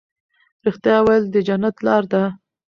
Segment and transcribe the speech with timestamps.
[0.65, 2.23] رښتیا ویل د جنت لار ده.